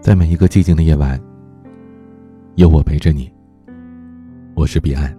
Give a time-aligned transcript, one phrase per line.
[0.00, 1.20] 在每一个寂静的夜晚，
[2.54, 3.30] 有我陪着你。
[4.54, 5.14] 我是彼岸。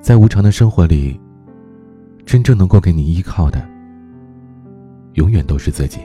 [0.00, 1.20] 在无常的生活里，
[2.24, 3.68] 真正能够给你依靠的，
[5.14, 5.98] 永远都是自己。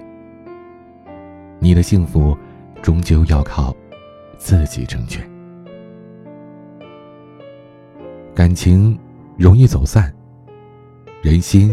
[1.60, 2.36] 你的幸福，
[2.82, 3.76] 终究要靠
[4.36, 5.24] 自己成全。
[8.34, 8.98] 感情
[9.38, 10.12] 容易走散，
[11.22, 11.72] 人心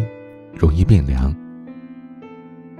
[0.55, 1.35] 容易变凉。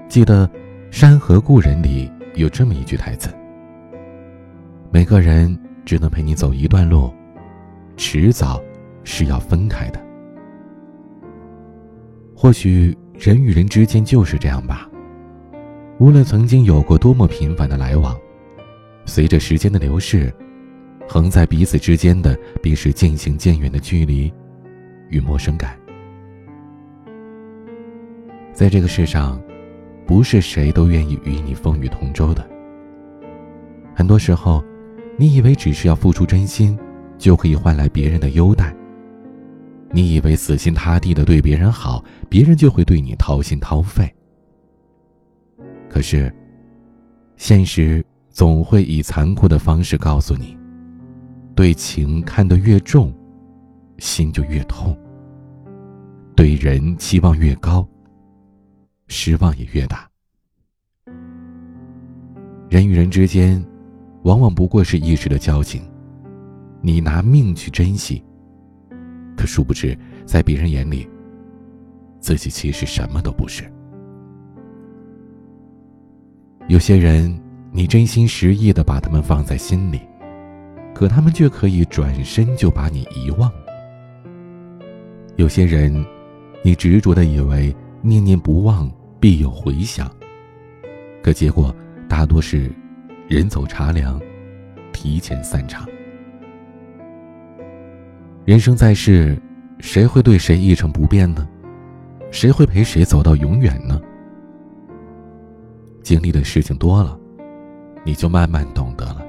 [0.07, 0.47] 记得。
[0.99, 3.29] 《山河故人》里有这么一句台词
[4.89, 5.55] ：“每个人
[5.85, 7.13] 只能陪你走一段路，
[7.95, 8.59] 迟早
[9.03, 10.03] 是要分开的。”
[12.35, 14.89] 或许人与人之间就是这样吧。
[15.99, 18.17] 无论曾经有过多么频繁的来往，
[19.05, 20.33] 随着时间的流逝，
[21.07, 24.33] 横在彼此之间的便是渐行渐远的距离
[25.09, 25.77] 与陌生感。
[28.51, 29.39] 在这个世上。
[30.07, 32.49] 不是谁都愿意与你风雨同舟的。
[33.93, 34.63] 很多时候，
[35.17, 36.79] 你以为只是要付出真心，
[37.17, 38.73] 就可以换来别人的优待；
[39.91, 44.09] 你以为死心塌地的对别人好，别人就会对你掏心掏肺。
[45.89, 46.33] 可是，
[47.35, 50.57] 现实总会以残酷的方式告诉你：
[51.53, 53.13] 对情看得越重，
[53.97, 54.95] 心就越痛；
[56.35, 57.85] 对人期望越高。
[59.07, 60.09] 失望也越大。
[62.69, 63.63] 人与人之间，
[64.23, 65.81] 往往不过是一时的交情，
[66.81, 68.21] 你拿命去珍惜，
[69.37, 71.07] 可殊不知，在别人眼里，
[72.19, 73.63] 自己其实什么都不是。
[76.67, 77.33] 有些人，
[77.71, 80.01] 你真心实意的把他们放在心里，
[80.93, 83.49] 可他们却可以转身就把你遗忘。
[85.37, 86.05] 有些人，
[86.61, 88.91] 你执着的以为念念不忘。
[89.19, 90.09] 必有回响，
[91.23, 91.75] 可结果
[92.07, 92.71] 大多是
[93.27, 94.21] 人走茶凉，
[94.93, 95.87] 提前散场。
[98.45, 99.37] 人生在世，
[99.79, 101.47] 谁会对谁一成不变呢？
[102.31, 103.99] 谁会陪谁走到永远呢？
[106.03, 107.19] 经历的事情多了，
[108.05, 109.25] 你就慢慢懂得了。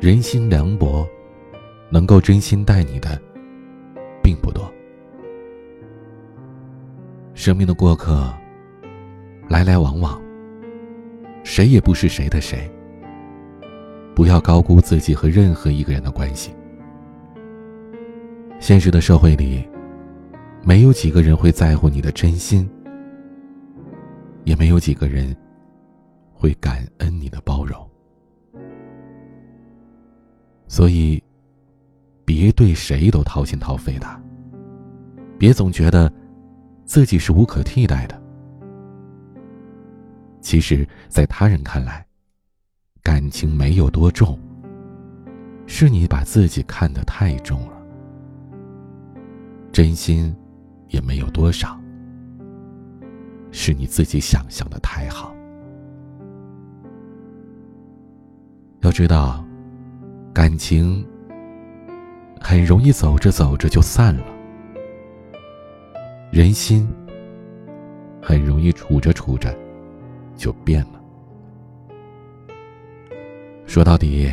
[0.00, 1.06] 人心凉薄，
[1.90, 3.20] 能够真心待你的，
[4.22, 4.72] 并不多。
[7.46, 8.34] 生命的过客，
[9.48, 10.20] 来来往往，
[11.44, 12.68] 谁也不是谁的谁。
[14.16, 16.52] 不要高估自己和任何一个人的关系。
[18.58, 19.64] 现实的社会里，
[20.64, 22.68] 没有几个人会在乎你的真心，
[24.42, 25.32] 也没有几个人
[26.34, 27.78] 会感恩你的包容。
[30.66, 31.22] 所以，
[32.24, 34.20] 别对谁都掏心掏肺的，
[35.38, 36.12] 别总觉得。
[36.86, 38.22] 自己是无可替代的。
[40.40, 42.06] 其实，在他人看来，
[43.02, 44.38] 感情没有多重，
[45.66, 47.76] 是你把自己看得太重了；
[49.72, 50.34] 真心
[50.88, 51.76] 也没有多少，
[53.50, 55.34] 是你自己想象的太好。
[58.82, 59.44] 要知道，
[60.32, 61.04] 感情
[62.40, 64.35] 很容易走着走着就散了。
[66.30, 66.86] 人心
[68.20, 69.56] 很容易处着处着
[70.36, 71.00] 就变了。
[73.66, 74.30] 说到底，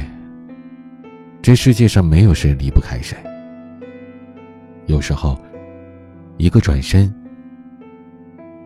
[1.42, 3.18] 这世界上没有谁离不开谁。
[4.88, 5.40] 有时候，
[6.38, 7.14] 一个转身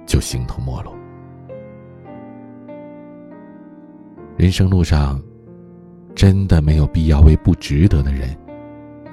[0.05, 0.91] 就形同陌路。
[4.35, 5.21] 人生路上，
[6.15, 8.35] 真的没有必要为不值得的人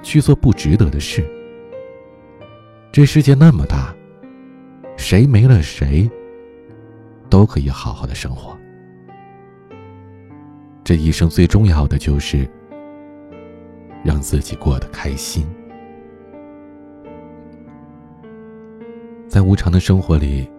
[0.01, 1.23] 去做不值得的事。
[2.91, 3.93] 这世界那么大。
[4.97, 6.09] 谁没了谁，
[7.29, 8.57] 都可以好好的生活。
[10.83, 12.49] 这一生最重要的就是
[14.03, 15.45] 让自己过得开心。
[19.27, 20.49] 在无常的生活里，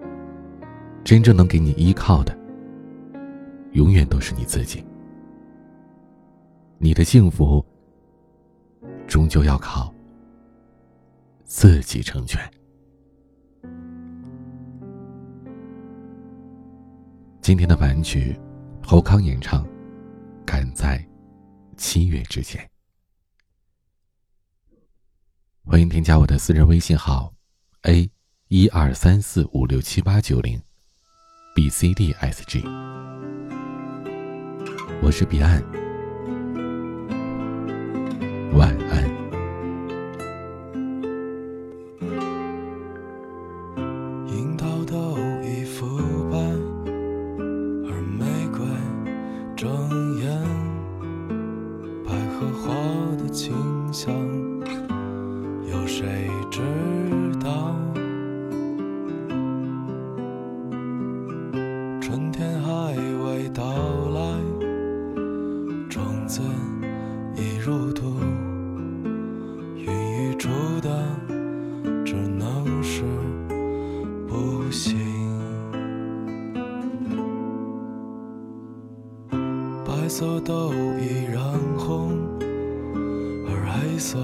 [1.02, 2.36] 真正能给你依靠的，
[3.72, 4.84] 永远都是你自己。
[6.78, 7.64] 你的幸福，
[9.06, 9.94] 终究要靠
[11.44, 12.38] 自己成全。
[17.46, 18.36] 今天的晚曲，
[18.82, 19.64] 侯康演唱
[20.44, 21.00] 《赶在
[21.76, 22.60] 七月之前》。
[25.64, 27.32] 欢迎添加我的私人微信号
[27.82, 28.10] ：a
[28.48, 30.60] 一二三四五六七八九零
[31.54, 32.64] ，b c d s g。
[35.00, 35.62] 我是彼岸，
[38.54, 39.05] 晚安。
[52.38, 52.74] 荷花
[53.16, 53.54] 的清
[53.90, 54.12] 香，
[55.70, 56.60] 有谁知
[57.42, 57.74] 道？
[61.98, 62.94] 春天还
[63.24, 63.64] 未到
[64.10, 64.20] 来，
[65.88, 66.42] 种子
[67.36, 68.04] 已入土，
[69.76, 70.50] 孕育出
[70.82, 71.06] 的
[72.04, 73.02] 只能是
[74.28, 74.94] 不幸。
[79.86, 81.42] 白色都已染
[81.78, 82.25] 红。
[83.66, 84.18] 黑色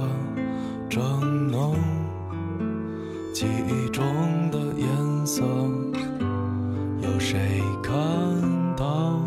[0.89, 1.77] 正浓。
[3.35, 4.05] 记忆中
[4.51, 5.43] 的颜色，
[7.01, 7.93] 有谁看
[8.77, 9.25] 到？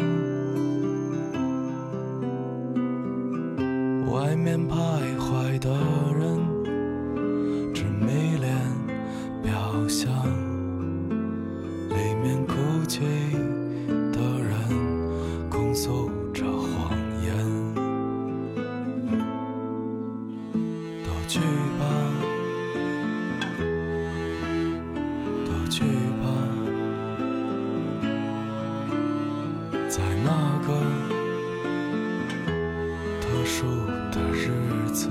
[4.11, 5.69] 外面徘徊的
[6.17, 6.39] 人，
[7.73, 8.55] 只迷恋
[9.43, 10.07] 表象；
[11.89, 12.53] 里面哭
[12.87, 13.01] 泣
[25.75, 26.25] 去吧，
[29.89, 30.31] 在那
[30.65, 30.73] 个
[33.19, 33.65] 特殊
[34.09, 34.47] 的日
[34.93, 35.09] 子，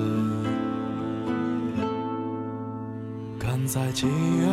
[3.39, 4.47] 赶在七月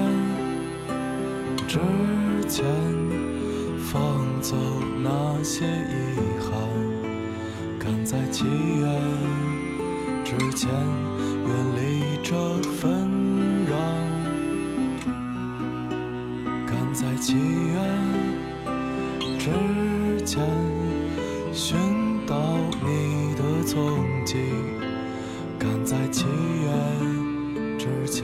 [1.66, 1.80] 之
[2.50, 2.66] 前
[3.80, 4.02] 放
[4.42, 4.58] 走
[5.02, 6.52] 那些遗憾，
[7.80, 8.86] 赶在七月
[10.25, 10.69] 之前
[11.48, 12.50] 远离这
[19.43, 20.39] 之间
[21.51, 21.75] 寻
[22.27, 22.35] 到
[22.85, 24.38] 你的踪迹，
[25.57, 26.69] 赶在七月
[27.75, 28.23] 之前。